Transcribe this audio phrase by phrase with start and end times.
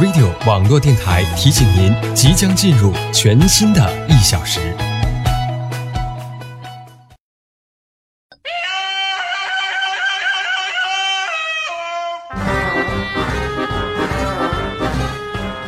[0.00, 4.58] Radio 网络电台提醒您，即将进入全新的一小时。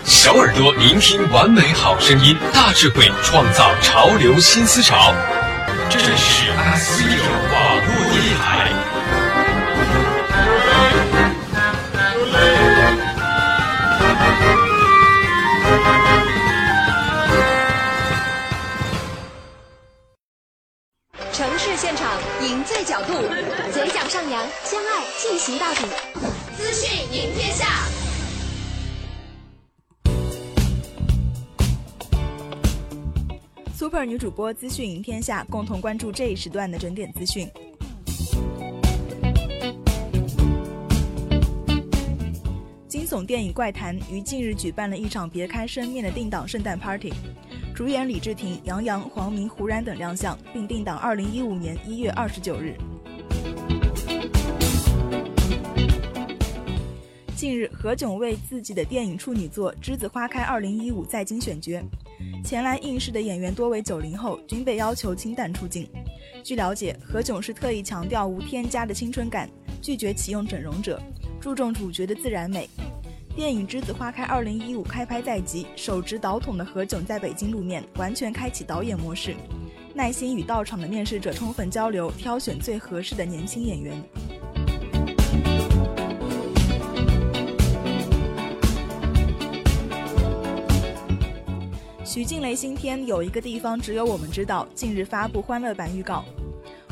[0.02, 5.12] 小耳朵聆听完美好声音，大智慧创造潮流新思潮。
[5.90, 7.20] 这是 S Radio
[7.52, 8.81] 网络电台。
[34.12, 37.48] 女主播资讯赢天下，共同关注这一时段的整点资讯。
[42.86, 47.10] 惊悚电影《怪谈》于近日举办了一场别开生面的定档圣诞 party，
[47.74, 52.76] 主演李治廷、杨洋、黄明、胡然等亮相，并定档二零一五年一月二十九日。
[57.42, 61.82] 近日，何炅为自己的电影处女作《栀子花开二零一五》在京选角。
[62.44, 65.88] 前来应试的演员多为九零后，均被要求清淡出镜。
[66.44, 71.02] 据了解，何炅是特意强调无添加的青春感，拒绝启用整容者，
[71.40, 72.70] 注重主角的自然美。
[73.34, 79.34] 电影《栀子花开二零一五》开拍在即，手执导筒的何炅在北京露面，完全开启导演模式，
[79.92, 84.00] 耐心与到场的面试者充分交流，挑选最合适的年轻演员。
[92.12, 96.22] 徐静蕾新片有一个地方只有我们知道，近日发布欢乐版预告。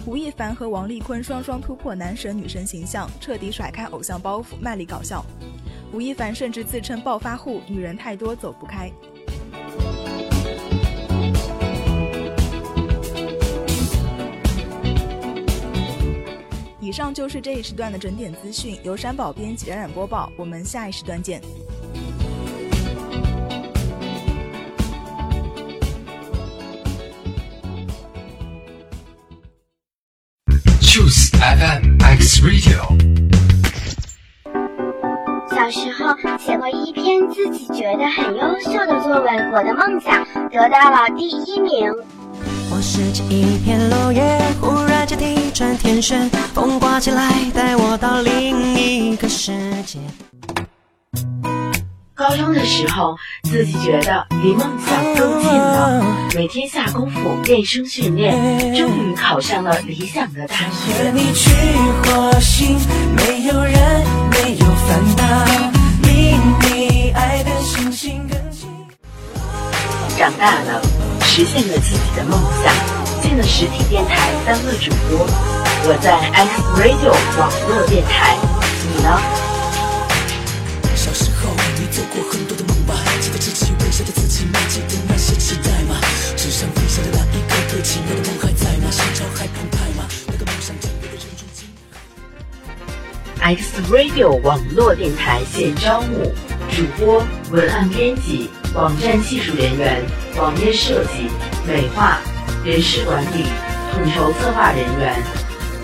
[0.06, 5.22] 吴亦凡和王丽坤双双突破男神女神形象，彻底甩开偶像包袱，卖力搞笑。
[5.92, 8.91] 吴亦凡甚至自称暴发户，女人太多走不开。
[16.81, 21.42] 以上就是这一时段的整点资讯，由山宝编辑冉冉播报，我们下一时段见。
[31.40, 32.84] FM X Radio。
[35.50, 41.90] 小时候写过一篇自己觉得很优秀的作文，我的梦想得到了第一名。
[42.70, 49.50] 我拾起一片落叶，忽然间地转天旋，风刮起来，带我到另一个世
[49.86, 49.98] 界。
[52.20, 56.04] 高中的时候，自己觉得离梦想更近了，
[56.34, 58.36] 每天下功夫练声训练，
[58.76, 60.92] 终于考上了理想的大学。
[61.03, 61.50] 和你去
[62.04, 62.78] 火星，
[63.16, 63.75] 没有人，
[64.31, 65.47] 没有烦恼，
[66.03, 66.36] 离
[66.69, 68.69] 你爱的星星更近。
[70.19, 70.82] 长大了，
[71.22, 75.26] 实现了自己的梦想，进了实体电台当了主播。
[75.88, 78.37] 我在 X Radio 网络电台，
[78.94, 79.50] 你呢？
[82.00, 82.94] 小时候，你做过很多的梦吧？
[83.21, 84.59] 记得自己微笑的自己吗？
[84.69, 86.00] 记得那些期待吗？
[86.37, 88.91] 纸上飞翔的那一个个奇妙的梦还在吗？
[88.91, 90.09] 心潮还澎湃吗？
[90.28, 91.69] 那个梦想真的人如今。
[93.41, 96.33] X Radio 网络电台现招募
[96.71, 100.03] 主播、文案编辑、网站技术人员、
[100.37, 101.28] 网页设计、
[101.67, 102.19] 美化、
[102.65, 103.44] 人事管理、
[103.93, 105.22] 统筹策划人员。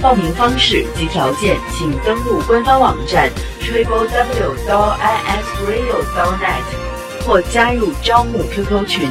[0.01, 3.31] 报名方式及条件，请登录官方网站
[3.67, 4.55] triple w
[5.01, 6.01] i x radio
[6.39, 9.09] net 或加入招募 QQ 群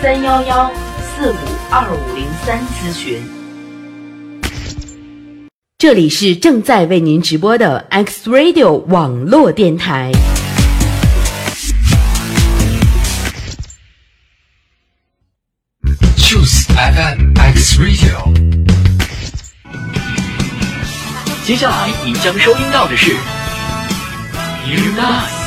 [0.00, 1.36] 三幺幺四五
[1.70, 3.22] 二五零三咨询。
[5.76, 10.10] 这里是正在为您直播的 X Radio 网络电台。
[16.16, 18.58] Choose FM X Radio。
[21.44, 23.14] 接下来您将收听到的是
[24.66, 25.37] You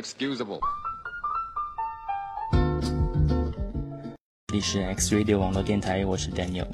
[0.00, 0.60] excusable。
[4.46, 6.66] 这里是 X Radio 网络电台，我是 Daniel。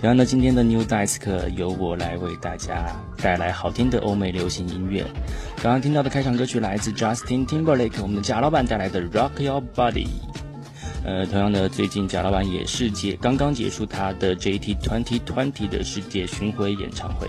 [0.00, 5.04] 同样的，今天的 New Desk 由我来为大家带来好听的欧美流行音乐。
[5.56, 10.06] 刚刚听到的开场歌曲来自 Justin Timberlake，我们的贾老板带来的 Rock Your Body。
[11.04, 17.28] 呃，同样的，最近贾老板也是结刚刚结束他的 JT Twenty Twenty 的世界巡回演唱会。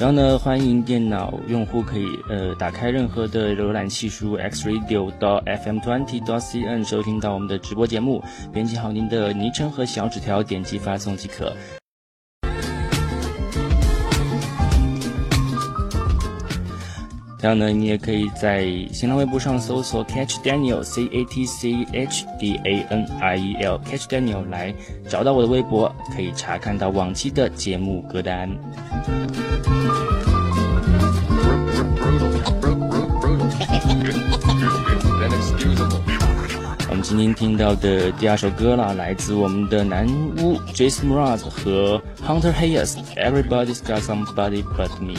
[0.00, 11.52] 然后呢，欢迎电脑用户可以呃打开任何的浏览器，输入 xradio 到 fm twenty dot cn 收听到我们的直播节目，编辑好您的昵称和小纸条，点击发送即可。
[17.40, 24.46] 这样呢，你也可以在新浪微博上搜索 Catch Daniel C A T C H D A N I E L Catch Daniel
[24.50, 24.74] 来
[25.08, 28.50] 找到我的微博，可以查看到往期的节目歌单。
[36.90, 40.06] 我们今天听到的第二首歌啦，来自我们的男
[40.36, 45.14] 巫 Jason Mraz 和 Hunter Hayes，《Everybody's Got Somebody But Me》。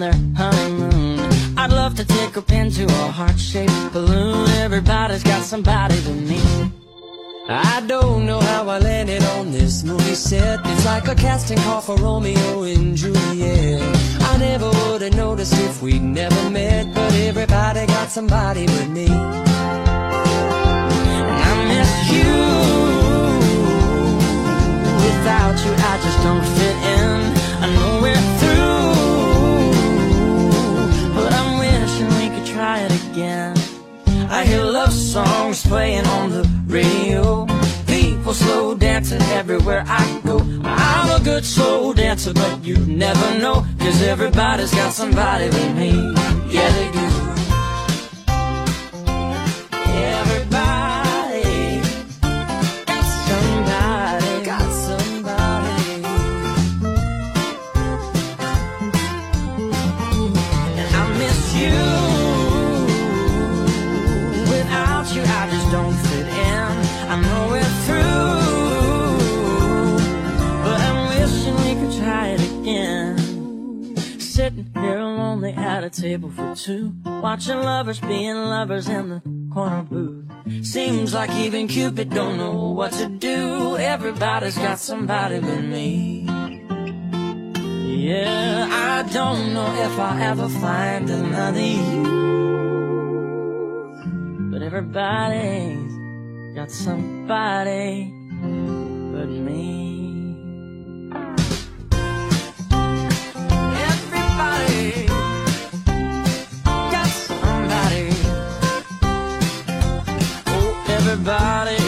[0.00, 1.20] Their honeymoon.
[1.56, 4.48] I'd love to take a pin to a heart-shaped balloon.
[4.64, 6.72] Everybody's got somebody to meet.
[7.48, 10.60] I don't know how I landed on this movie set.
[10.64, 13.82] It's like a casting call for Romeo and Juliet.
[14.20, 19.06] I never would have noticed if we'd never met, but everybody got somebody but me.
[19.06, 19.16] And
[21.50, 22.32] I miss you.
[25.04, 26.59] Without you, I just don't
[33.20, 33.54] again.
[34.30, 37.46] I hear love songs playing on the radio.
[37.86, 40.38] People slow dancing everywhere I go.
[40.64, 43.66] I'm a good slow dancer, but you never know.
[43.78, 45.90] Cause everybody's got somebody with me.
[46.48, 47.09] Yeah, they do.
[76.10, 79.22] Table for two, watching lovers being lovers in the
[79.54, 80.26] corner booth.
[80.66, 83.76] Seems like even Cupid don't know what to do.
[83.76, 86.26] Everybody's got somebody but me.
[88.08, 92.02] Yeah, I don't know if I'll ever find another you.
[94.50, 95.92] But everybody's
[96.56, 98.12] got somebody
[111.22, 111.79] everybody,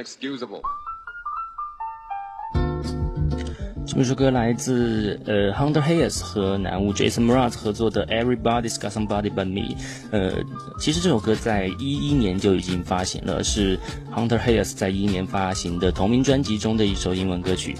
[0.00, 0.62] Inexcusable.
[3.86, 9.76] 这么一首歌来自呃 Hunter Hayes 和男巫 Jason Mraz 合作的 Everybody's Got Somebody But Me。
[10.10, 10.32] 呃，
[10.78, 13.78] 其实这首歌在一一年就已经发行了，是
[14.14, 17.76] Hunter Hayes 在一一年发行的同名专辑中的一首英文歌曲。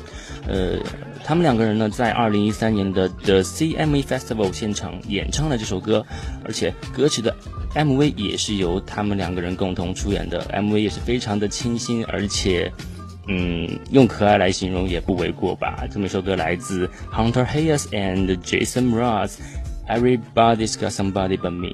[0.47, 0.79] 呃，
[1.25, 6.05] 他们两个人呢在二零一三年的 The CMA Festival 现场演唱了这首歌，
[6.45, 7.37] 而且歌曲的
[7.75, 12.73] MV 也是由他们两个人共同出演的，MV 也是非常的清新，而且。
[13.33, 15.87] 嗯，用可爱来形容也不为过吧。
[15.93, 21.69] 这么一首歌来自 Hunter Hayes and Jason Ross，Everybody's Got Somebody But Me》。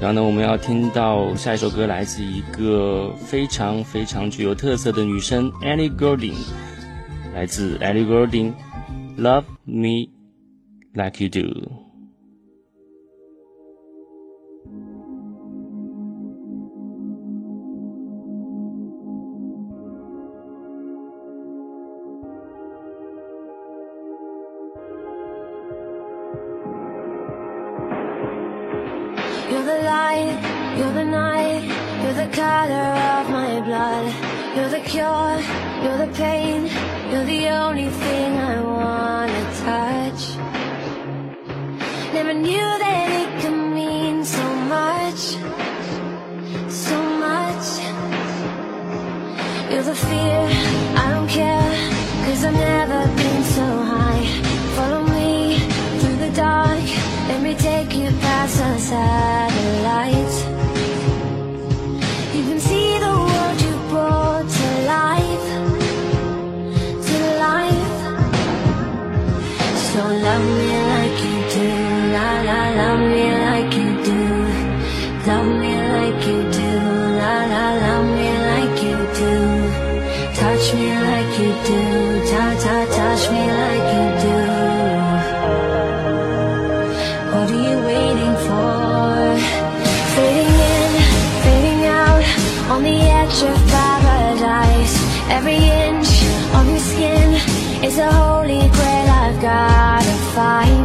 [0.00, 6.36] 然后呢，我们要听到下一首歌来自一个非常非常具有特色的女生 Ellie Goulding，
[7.34, 8.54] 来自 Ellie Goulding，
[9.20, 10.08] 《Love Me
[10.94, 11.40] Like You Do》。
[93.30, 94.94] Picture paradise.
[95.30, 96.10] Every inch
[96.56, 97.34] of your skin
[97.84, 100.79] is a holy grail I've gotta find.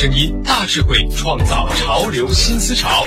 [0.00, 3.04] 声音，大智慧创造潮流新思潮。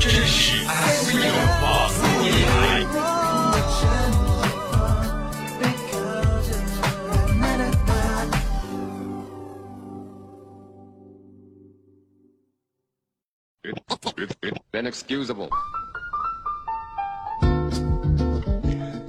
[0.00, 1.30] 这是 X Radio
[1.62, 2.82] 网络电台。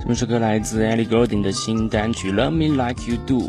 [0.05, 3.39] 这首歌来自 Ellie Goulding 的新单曲《Love Me Like You Do》，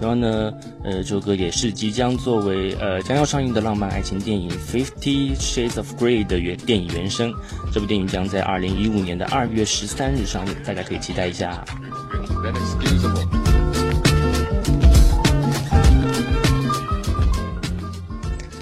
[0.00, 0.50] 然后呢，
[0.82, 7.34] 呃，这首歌也是即将作为呃将要上映的浪漫爱情电影《Fifty Shades of Grey》的原电影原声。
[7.70, 11.62] 这部电影将在二零一五年的二月十三日上映，大家可以期待一下。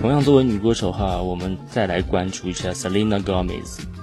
[0.00, 3.93] 同样，作为女歌手哈，我们再来关注一下 Selena Gomez。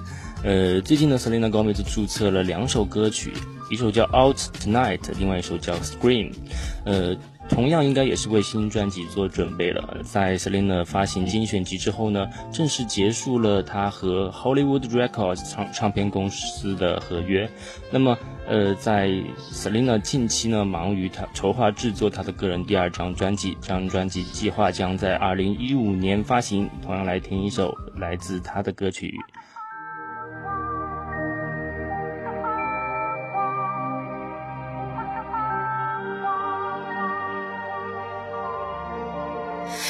[0.44, 3.32] 呃，最近呢，Selena Gomez 注册了两首歌曲，
[3.70, 6.32] 一首叫《Out Tonight》，另外一首叫《Scream》。
[6.84, 7.16] 呃，
[7.48, 9.98] 同样应该也是为新专辑做准备了。
[10.02, 17.48] 在 Selena 发行精选集之后呢，正式结束了她和 Hollywood Records 唱唱片公司的合约。
[17.92, 19.10] 那么，呃，在
[19.52, 26.68] Selena 近期呢，忙于她筹划制作她的个人第二张专辑，这张专辑计划将在二零一五年发行。
[26.82, 29.16] 同样来听一首来自她的歌曲。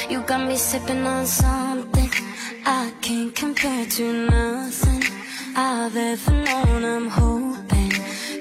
[0.08, 2.10] You got me sipping on something
[2.66, 5.02] I can't compare to nothing
[5.56, 6.84] I've ever known.
[6.84, 7.92] I'm hoping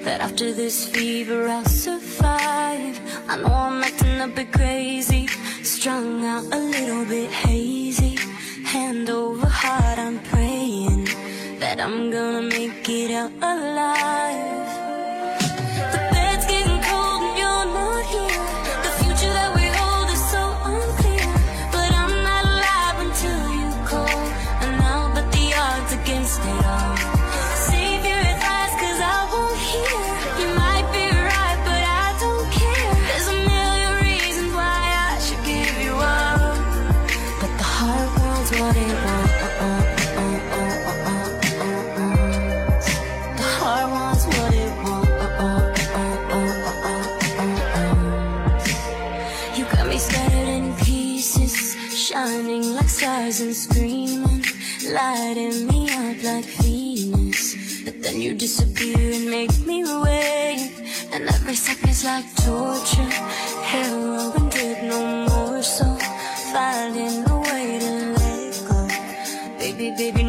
[0.04, 3.00] that after this fever I'll survive.
[3.28, 5.28] I know I'm acting a bit crazy,
[5.64, 8.18] strung out a little bit hazy.
[8.66, 11.06] Hand over heart, I'm praying
[11.60, 14.81] that I'm gonna make it out alive.
[55.32, 57.56] Lighting me up like Venus.
[57.86, 60.72] But then you disappear and make me wait,
[61.14, 63.14] and every second's like torture.
[63.72, 65.86] Heroin did no more, so
[66.52, 68.88] finding a way to let go.
[69.58, 70.24] Baby, baby,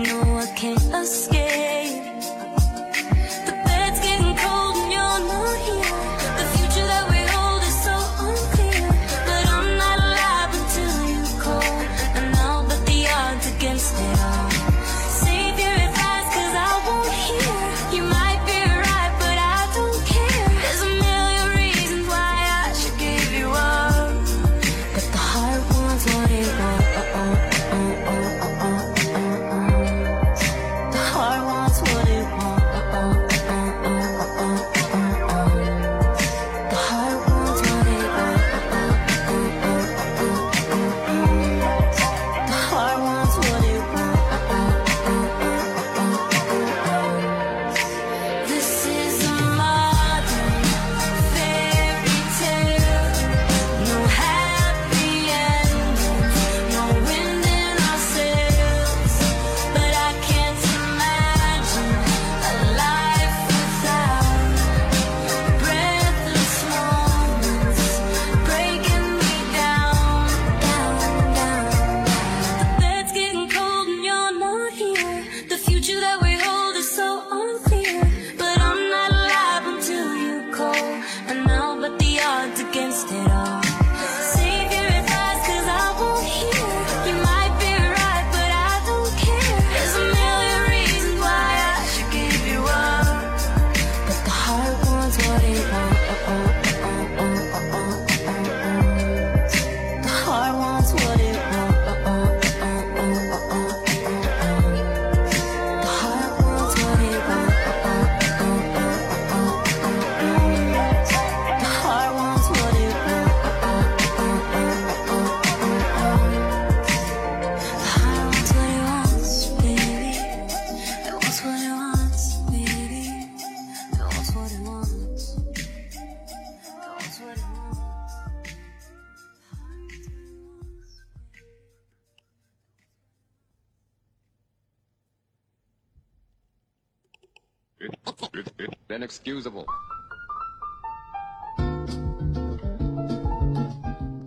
[139.24, 139.64] inexcusable.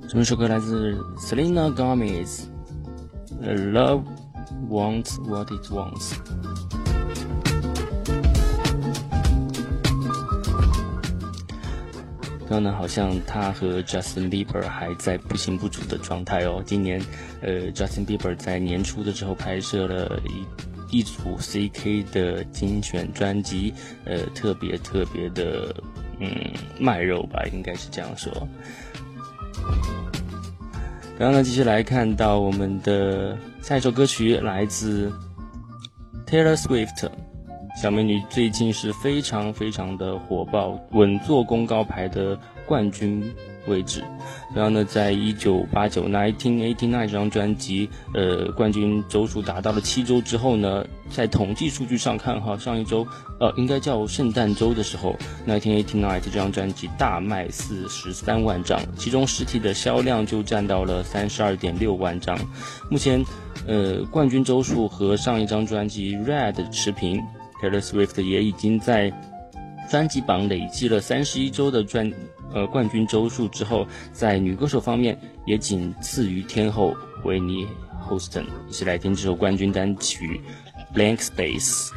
[0.07, 2.43] 这首歌来自 Selena Gomez，
[3.71, 4.03] 《Love
[4.69, 6.13] Wants What It Wants》。
[12.47, 16.63] 刚刚呢，好像他和 Justin Bieber 还在不清不楚的状态哦。
[16.65, 17.01] 今年，
[17.41, 20.45] 呃，Justin Bieber 在年初的时候拍摄了一
[20.95, 23.73] 一组 CK 的精选专辑，
[24.05, 25.75] 呃，特别特别的，
[26.21, 26.29] 嗯，
[26.79, 28.31] 卖肉吧，应该是这样说。
[31.19, 35.11] 刚刚呢，继续来看到我们的下一首歌曲，来自
[36.25, 37.09] Taylor Swift。
[37.75, 43.21] 小美女最近是非常非常的火爆，稳坐公告牌的冠军
[43.67, 44.03] 位置。
[44.53, 53.05] 然后呢，在一九八九 （Nineteen Eighty Nine） 这张专辑，呃，冠军周数达到了七周之后呢，在统计数据上看哈，上一周，
[53.39, 55.15] 呃，应该叫圣诞周的时候
[55.47, 62.37] ，Nineteen Eighty Nine 这张专辑大卖四十三万张，其中实体的销量就占到了三十二点六万张。
[62.89, 63.23] 目前，
[63.67, 67.21] 呃，冠军周数和上一张专辑《Red》持平。
[67.61, 69.11] Taylor Swift 也已经在
[69.89, 72.11] 专辑榜累计了三十一周的专
[72.55, 77.67] 呃冠军周数之后，在女歌手方面也仅次于天后维尼
[78.07, 78.45] Houston。
[78.67, 80.41] 一起来听这首冠军单曲
[80.97, 81.89] 《Blank Space》。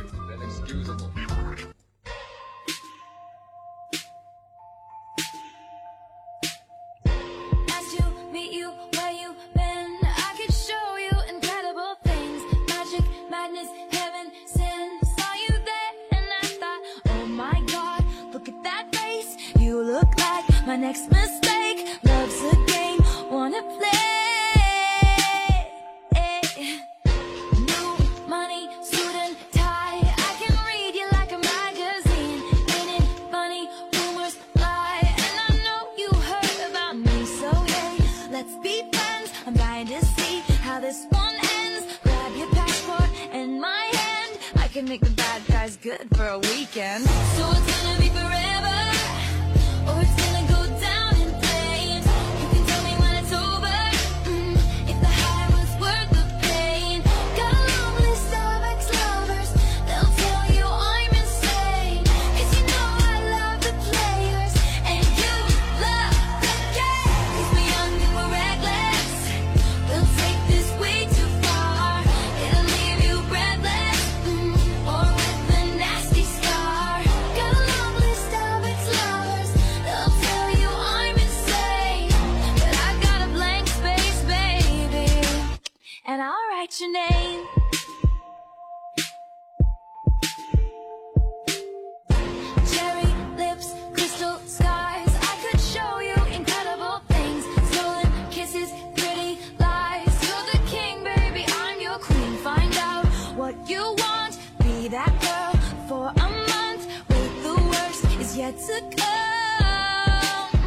[108.49, 110.63] Yet to come.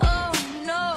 [0.00, 0.32] Oh
[0.64, 0.94] no,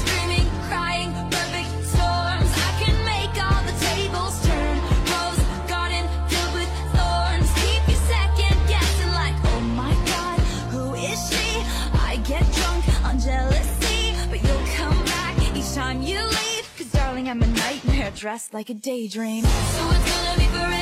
[0.00, 2.50] screaming, crying, perfect storms.
[2.54, 4.76] I can make all the tables turn.
[5.10, 7.48] Rose garden filled with thorns.
[7.62, 10.38] Keep you second guessing, like, oh my god,
[10.72, 11.62] who is she?
[11.94, 16.66] I get drunk on jealousy, but you'll come back each time you leave.
[16.78, 19.44] Cause darling, I'm a nightmare dressed like a daydream.
[19.44, 20.81] So it's gonna be forever.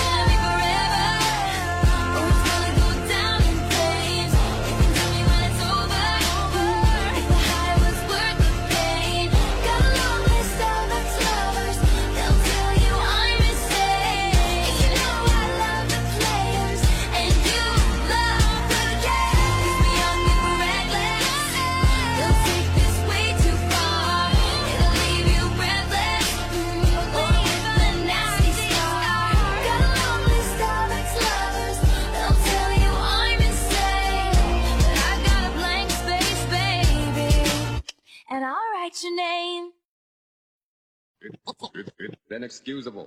[42.47, 43.05] excusable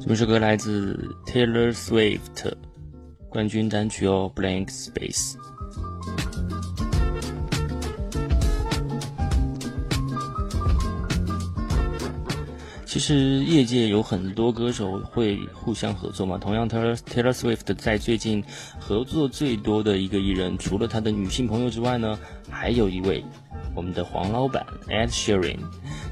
[0.00, 2.52] 这首歌来自 Taylor Swift，
[3.28, 5.34] 冠军单曲哦，《Blank Space》。
[12.84, 13.14] 其实
[13.44, 16.36] 业界有很多歌手会互相合作嘛。
[16.36, 16.96] 同样 Taylor
[17.32, 18.42] Swift 在最近
[18.80, 22.18] 合作最多的一个艺人，除了他的女性朋友之外呢，
[22.50, 23.24] 还有一位
[23.74, 25.58] 我们的黄老板 Ed Sheeran。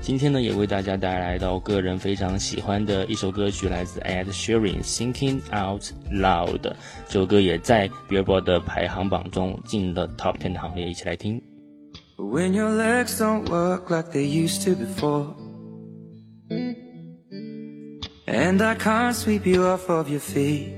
[0.01, 6.61] 今天呢，也为大家带来到个人非常喜欢的一首歌曲，来自 Ed Sheeran《Thinking Out Loud》。
[7.09, 11.43] 这首歌也在 Billboard 的排行榜中进了 Top Ten 的行列，一起来听。
[12.17, 15.35] When your legs don't work like they used to before.
[18.27, 20.78] And I can't sweep you off of your feet.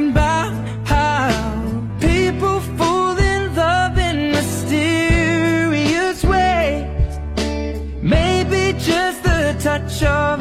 [0.00, 0.54] I'm about
[0.88, 1.28] how
[2.00, 7.18] people fall in love in mysterious ways.
[8.00, 10.39] Maybe just the touch of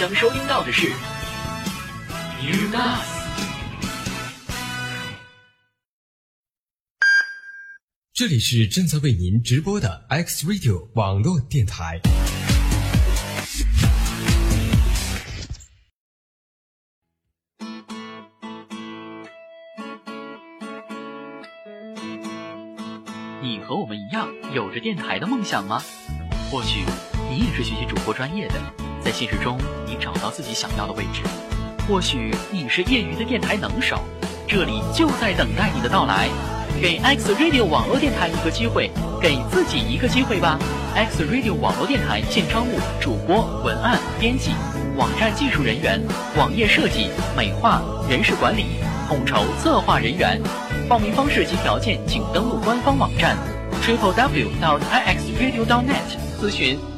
[0.00, 0.88] 将收听到的是
[2.40, 3.04] New Nice。
[8.14, 12.00] 这里是正在为您直播的 X Radio 网络电台。
[23.42, 25.82] 你和我们一样有着电台的梦想吗？
[26.50, 26.86] 或许
[27.28, 28.54] 你也是学习主播专业的，
[29.04, 31.22] 在现实中你找到自己想要的位置；
[31.88, 34.00] 或许你是业余的电台能手，
[34.46, 36.28] 这里就在等待你的到来。
[36.80, 38.90] 给 X Radio 网络电台一个机会，
[39.20, 40.58] 给自己一个机会吧
[40.94, 44.52] ！X Radio 网络电台现招募主播、文案、编辑、
[44.96, 46.00] 网站技术人员、
[46.38, 48.64] 网页设计、美化、人事管理、
[49.08, 50.40] 统筹策划人员。
[50.88, 53.36] 报名方式及条件，请登录官方网站
[53.82, 56.89] triple w dot i x radio dot net 咨询。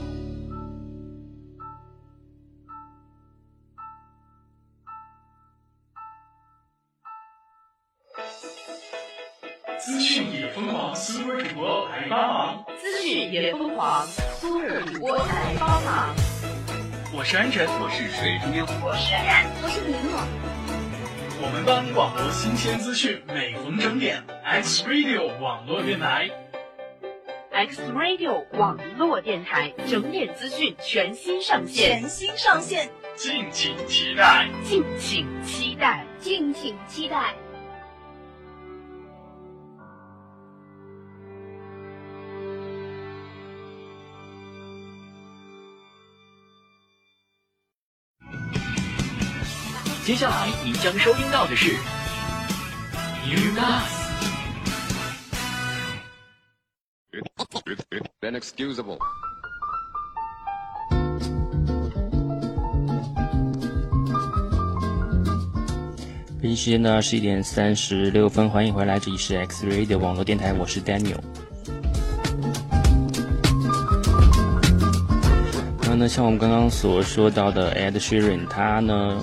[24.02, 26.28] 点，X Radio 网络电台。
[27.52, 37.32] X Radio 网络电台整点资讯全新上线，全新上线，敬请期待，敬请期待，敬请期待。
[50.04, 51.76] 接下来您将收听到的是。
[58.22, 58.98] Inexcusable.
[66.40, 71.20] 北京时间呢十一点三十六分，欢迎回来，这里是 X Radio 网络电台，我是 Daniel。
[75.82, 79.22] 然后呢，像我们刚刚所说到的 Ed Sheeran，他呢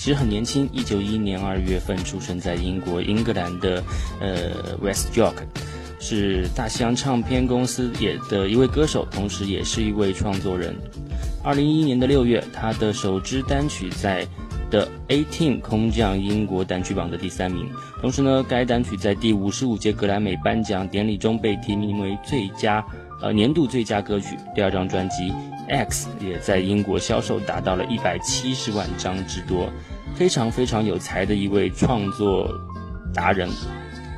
[0.00, 3.84] 其实很年轻，一九一一年二月份出生在英国英格兰的
[4.18, 5.34] 呃 West York，
[6.00, 10.74] 是大西洋唱片公司也的一位歌手，同时也是一位创作人。
[11.44, 14.26] 二零一一年的六月，他的首支单曲在
[14.70, 17.68] 的 A Team 空降英国单曲榜的第三名。
[18.00, 22.82] 同时呢，该单曲在第五十五届格莱美颁奖典礼中被提名为最佳
[23.22, 24.36] 呃年度最佳歌曲。
[24.54, 25.32] 第二张专辑
[25.68, 29.70] X 也在英国销售达到了一百七十万张之多，
[30.14, 32.50] 非常非常有才的一位创作
[33.14, 33.48] 达人，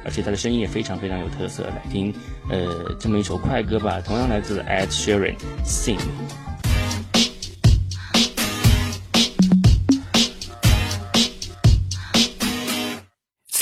[0.05, 1.64] 而且他的声音也非常非常有特色。
[1.64, 2.14] 来听
[2.48, 5.98] 呃这么一首快歌吧，同样来自 Ed Sheeran Sing。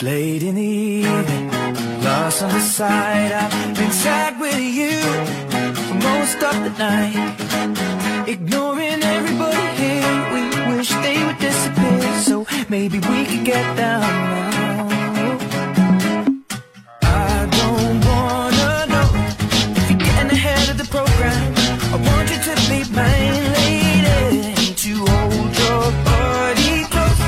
[0.03, 1.60] Late in the evening, lost
[2.43, 3.33] on the side.
[3.33, 4.99] I've been sad with you
[5.87, 8.29] for most of the night.
[8.29, 12.21] Ignoring everybody here, we wish they would disappear.
[12.23, 14.89] So maybe we could get down now.
[17.03, 19.09] I don't wanna know
[19.77, 21.53] if you're getting ahead of the program.
[21.93, 27.21] I want you to be mine, lady, to hold your body close.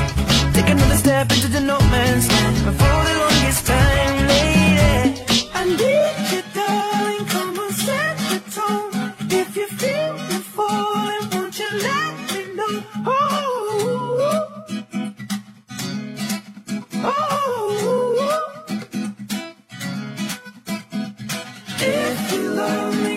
[0.55, 2.57] Take another step into the no man's land
[22.63, 23.12] love me,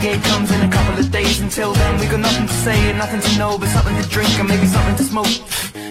[0.00, 1.40] brigade comes in a couple of days.
[1.40, 4.30] Until then we got nothing to say and nothing to know But something to drink
[4.38, 5.26] and maybe something to smoke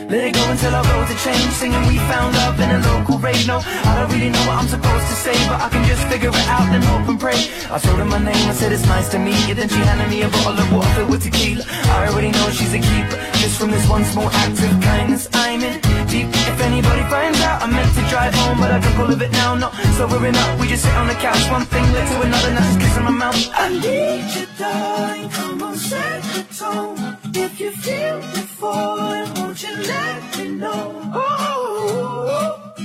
[0.08, 3.20] Let it go until our roads are changed Singing we found love in a local
[3.20, 3.46] rave.
[3.46, 6.30] No, I don't really know what I'm supposed to say But I can just figure
[6.32, 7.36] it out and hope and pray.
[7.68, 9.54] I told her my name, I said it's nice to meet you.
[9.54, 11.66] Then she handed me a bottle of water with tequila.
[11.92, 13.20] I already know she's a keeper.
[13.44, 15.76] Just from this one small act of kindness I'm in
[16.08, 16.32] deep.
[16.32, 19.32] If anybody finds out I meant to drive home, but I don't go live it
[19.32, 19.76] now, no.
[20.00, 22.64] So we're up, we just sit on the couch, one thing led to another, now
[22.64, 23.36] just kissing my mouth.
[23.52, 27.17] I need you, darling, come on, set the tone.
[27.36, 31.02] If you feel the falling, won't you let me know?
[31.14, 32.84] Oh, oh,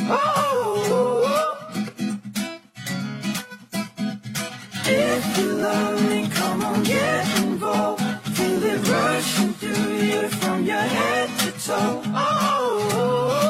[0.00, 1.84] oh, oh.
[4.86, 8.02] If you love me, come on, get involved.
[8.36, 12.02] Feel it rushing through you from your head to toe.
[12.06, 13.43] Oh, oh, oh.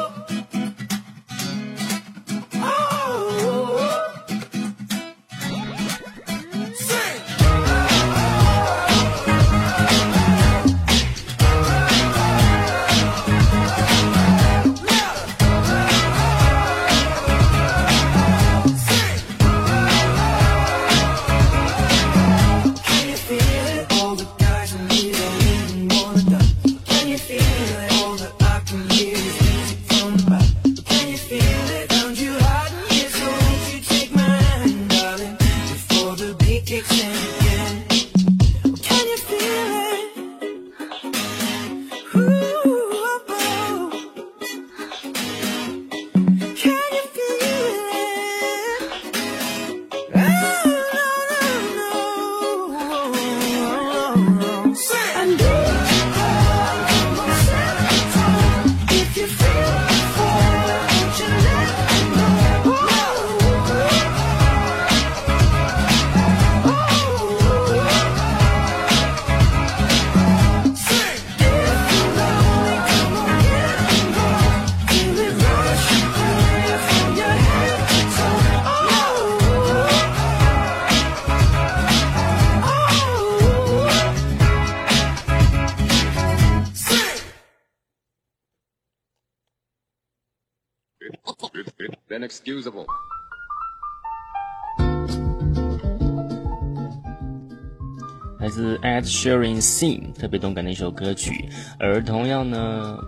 [99.04, 101.48] Sharing Sing 特别动感的一首歌曲，
[101.78, 102.98] 而同样呢，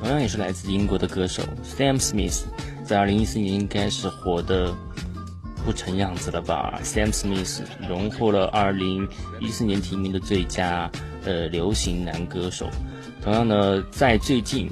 [0.00, 2.42] 同样也是来自英国的歌手 Sam Smith，
[2.84, 4.74] 在2014年应该是火的
[5.64, 10.90] 不成样子了吧？Sam Smith 荣获了2014年提名的最佳
[11.24, 12.68] 呃流行男歌手。
[13.22, 14.70] 同样呢，在最近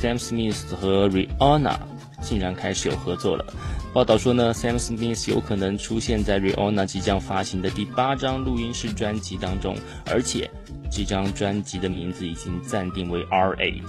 [0.00, 1.76] ，Sam Smith 和 Rihanna
[2.22, 3.44] 竟然开始有合作了。
[3.92, 9.76] 报道说呢，Sam Smith 有可能出现在 Rihanna 即将发行的第八张录音室专辑当中，
[10.06, 10.48] 而且
[10.92, 13.82] 这张专辑的名字已经暂定为 R8。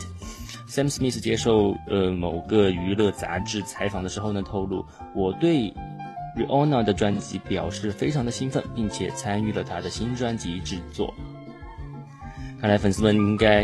[0.67, 4.83] Sam Smith 接受呃某个娱乐杂志采访的时候呢，透露
[5.13, 5.71] 我对
[6.35, 11.13] Rihanna 的专辑表示非常的兴奋，并且参与了她的新专辑制作。
[12.59, 13.63] 看来粉丝们应该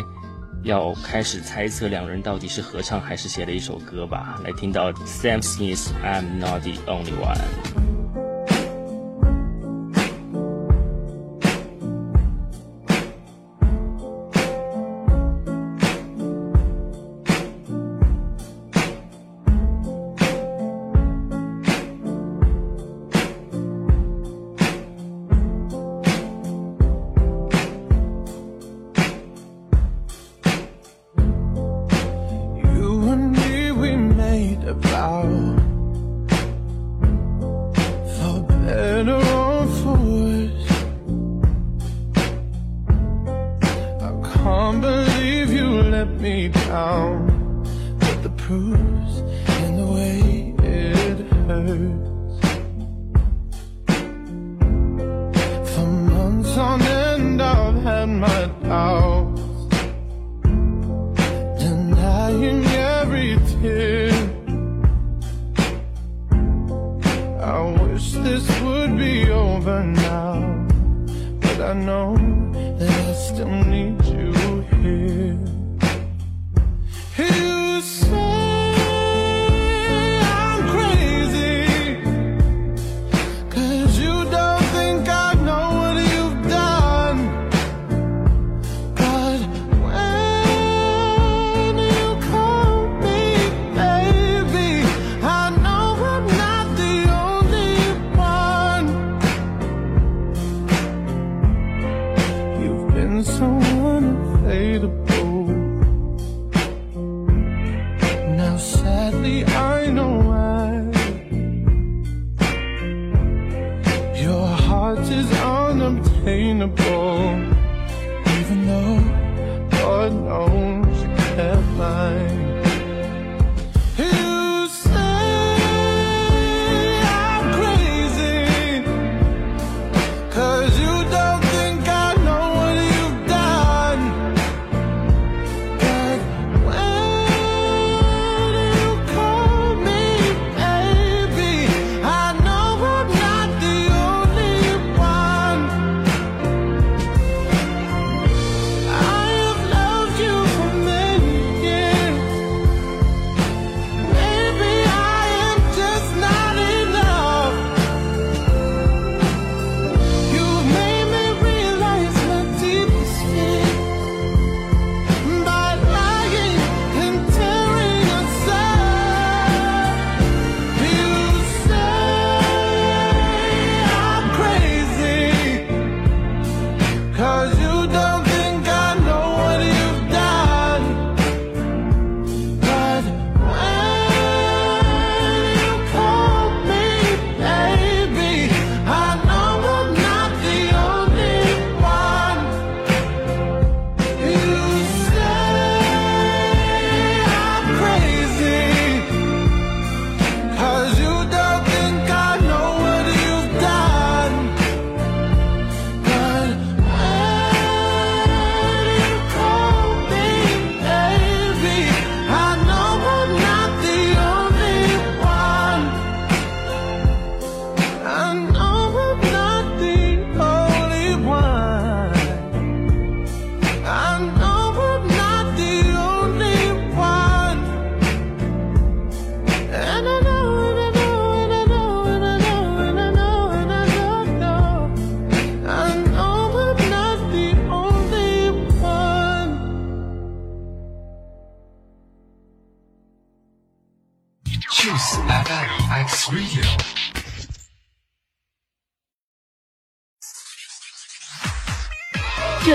[0.64, 4.39] 要开始猜测两人到底是合唱还是写了一首歌吧。
[4.43, 7.87] 来听到 Sam Smith I'm Not the Only One。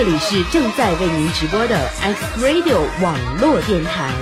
[0.05, 4.13] 这里是正在为您直播的 X Radio 网络电台。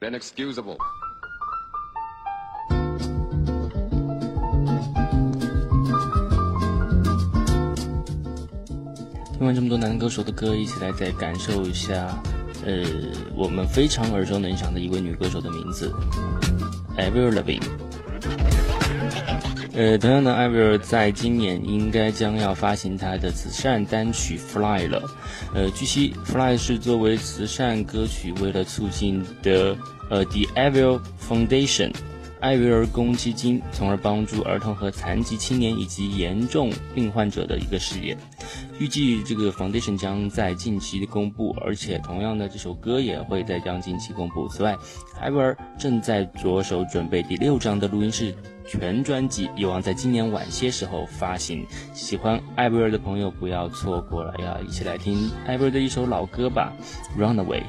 [0.00, 0.76] Inexcusable.
[9.32, 12.16] 听完这么多男歌手的歌，一起来再感受一下，
[12.64, 12.84] 呃，
[13.34, 15.92] 我们非常耳熟能详的一位女歌手的名字
[16.96, 17.85] ，Avril Lavigne。
[19.76, 25.02] 呃，同样的艾薇儿在今年应该将要发行她的慈善单曲《Fly》了。
[25.54, 29.76] 呃，据悉，《Fly》是作为慈善歌曲，为了促进的
[30.08, 30.98] 呃 The Avril
[31.28, 31.92] Foundation
[32.40, 38.16] 艾维尔公积金，从而帮助儿童和残疾青年以及严重病患者的一个事业。
[38.78, 44.48] 预计这个 Foundation 将在近期公布，而且同样的这首歌也会在将近期公布。
[44.48, 44.74] 此外，
[45.20, 48.34] 艾维尔正在着手准备第六张的录音室
[48.66, 51.66] 全专辑，有望在今年晚些时候发行。
[51.94, 56.72] 喜欢艾薇儿的朋友不要错过了，要一起来听艾薇儿的一首老歌吧，
[57.20, 57.60] 《Runaway》。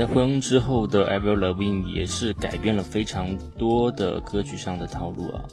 [0.00, 5.44] 呃，结了婚之后的 Avril Lavigne 也是改变了非常多的歌曲上的套路啊，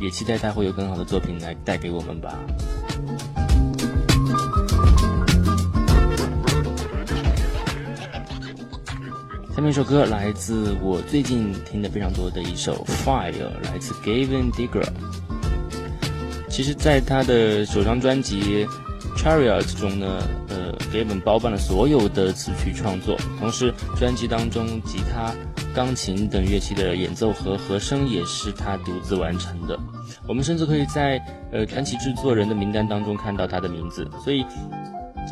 [0.00, 2.38] 也期待他会有更好的作品来带给我们吧。
[9.54, 13.32] 下面一首歌来自我最近听的非常多的一首《Fire》，
[13.64, 14.88] 来自 Gavin Digger。
[16.48, 18.64] 其实，在他的首张专辑
[19.16, 20.22] 《Chariot》中呢，
[20.92, 25.34] ，Gavin 包办了所有的词曲创作，同时专辑当中吉他、
[25.74, 29.78] 钢琴等乐器的演奏和和声也是他独自完成的。
[30.28, 31.18] 我们甚至可以在
[31.50, 34.44] 呃传奇制作人的名单当中看到他的名字，所以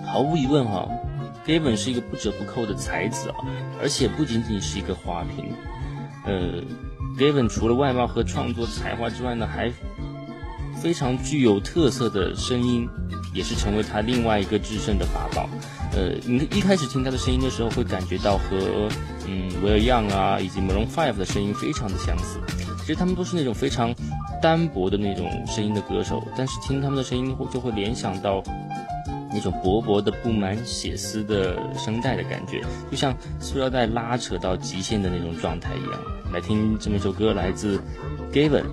[0.07, 0.89] 毫无疑问哈。
[1.47, 3.37] Gavin 是一个不折不扣的才子啊，
[3.81, 5.47] 而且不仅仅是一个花瓶。
[6.27, 6.63] 呃
[7.19, 9.73] ，Gavin 除了外貌和创作才华之外呢，还
[10.77, 12.87] 非常具有特色的声音，
[13.33, 15.49] 也是成为他另外一个制胜的法宝。
[15.93, 18.89] 呃，你一开始听他的声音的时候，会感觉到和
[19.27, 22.39] 嗯 Will Young 啊以及 Maroon Five 的声音非常的相似。
[22.81, 23.95] 其实他们都是那种非常
[24.43, 28.43] 单薄的那种声音的歌手，但是听他们的声音就会联想到。
[29.33, 32.61] 那种薄薄的、布满血丝的声带的感觉，
[32.91, 36.01] 就像塑料袋拉扯到极限的那种状态一样。
[36.33, 37.81] 来听这么一首歌，来自
[38.33, 38.65] Gavin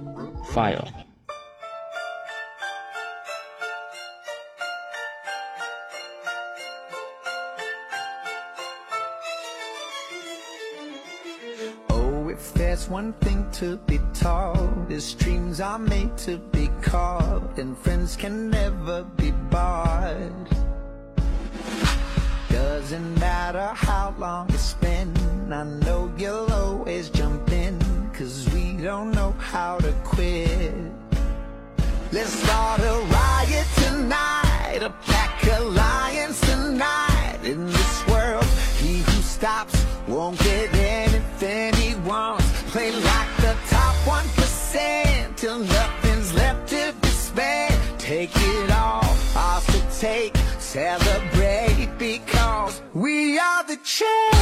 [12.89, 18.49] one thing to be taught, is dreams are made to be caught, and friends can
[18.49, 20.15] never be bought.
[22.49, 25.13] Doesn't matter how long it's been,
[25.51, 27.79] I know you'll always jump in,
[28.13, 30.73] cause we don't know how to quit.
[32.11, 37.39] Let's start a riot tonight, a pack alliance tonight.
[37.43, 38.45] In this world,
[38.79, 39.76] he who stops
[44.07, 47.99] top 1% till nothing's left to spent.
[47.99, 49.03] Take it all,
[49.35, 54.36] ours to take, celebrate because we are the champions.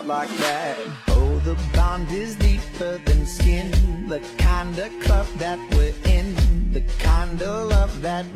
[0.00, 0.76] Fight like that.
[1.08, 3.70] Oh, the bond is deeper than skin.
[4.08, 6.34] The kind of club that we're in,
[6.72, 8.26] the kind of love that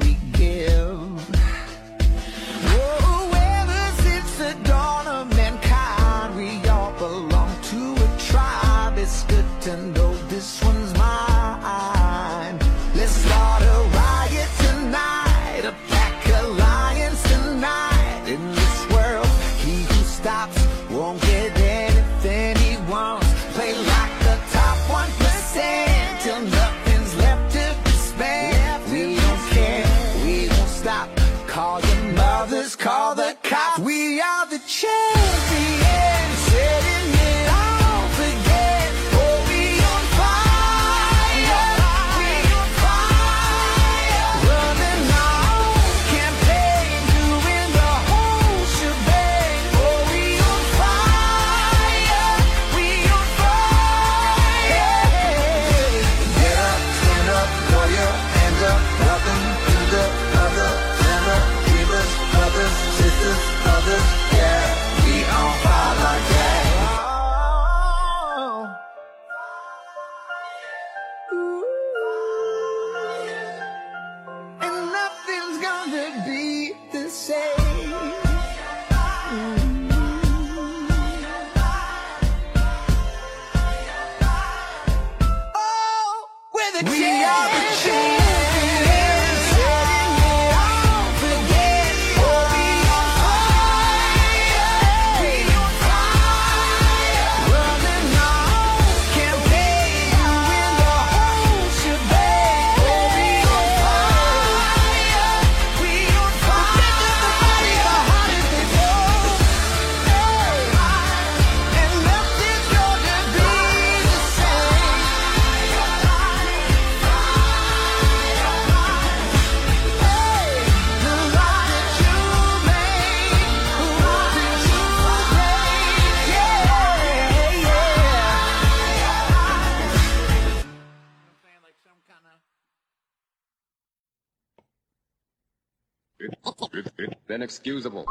[137.45, 138.07] Excusable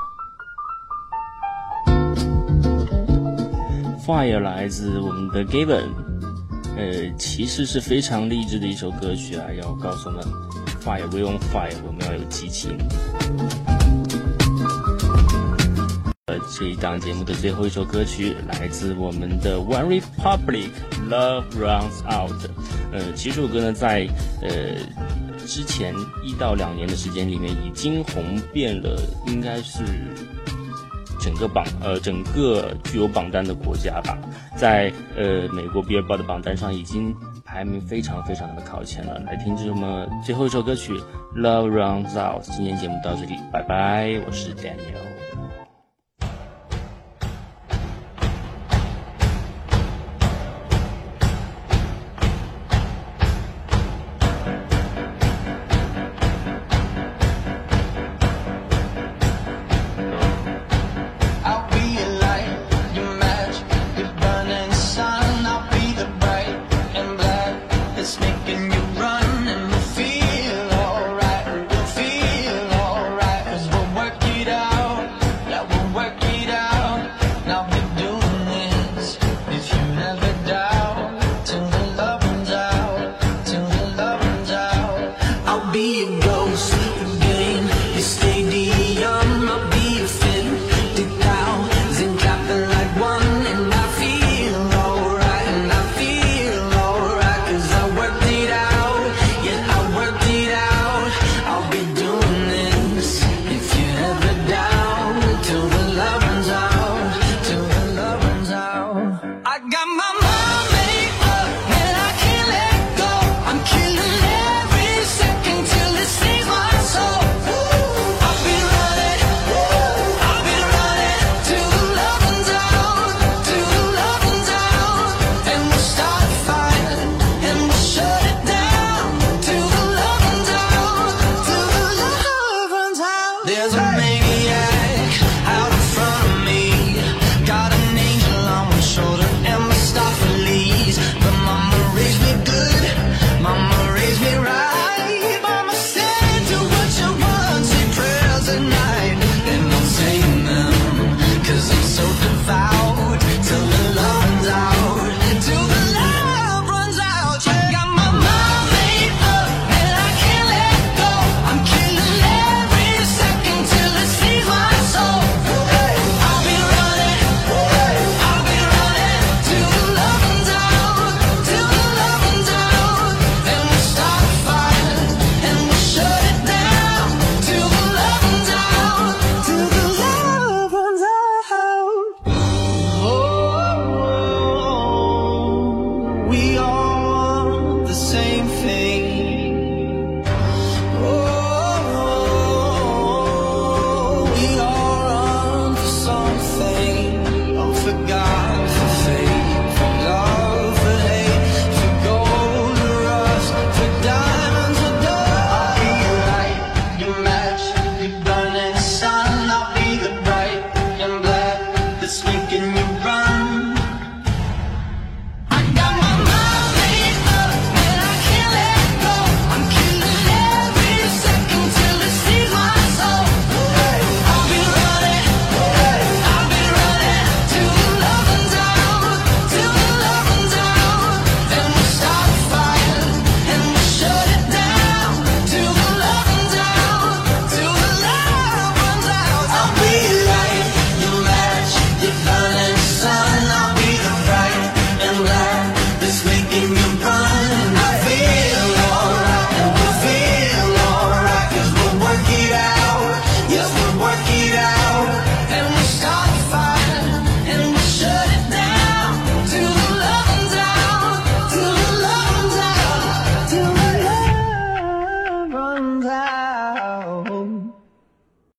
[4.06, 5.90] Fire 来自我们的 Given，
[6.78, 10.24] 呃，其实是非常励志的一首歌曲啊，要告诉我们
[10.84, 12.78] Fire we on fire，我们要有激情。
[16.28, 20.70] 呃，这一档节目的最后一首歌曲来自我们的 One Republic，
[21.10, 22.34] 《Love Runs Out》。
[22.92, 24.08] 呃，其实这首歌呢，在
[24.42, 24.76] 呃
[25.46, 29.84] 之前一到两年的时间里面，已经红遍了，应该是。
[31.22, 34.18] 整个榜呃整个具有榜单的国家吧，
[34.58, 37.16] 在呃美国 Billboard 的榜单上已经
[37.46, 39.18] 排名非常非常的靠前了。
[39.20, 40.92] 来听这么最后一首歌曲
[41.34, 42.44] 《Love Runs Out》。
[42.54, 45.13] 今天节目到这里，拜拜，我是 Daniel。